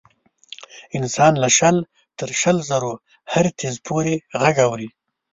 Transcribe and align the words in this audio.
انسان 0.97 1.33
له 1.43 1.49
شل 1.57 1.77
تر 2.19 2.29
شل 2.41 2.57
زرو 2.69 2.93
هرتز 3.33 3.73
پورې 3.87 4.13
غږ 4.41 4.55
اوري. 4.67 4.89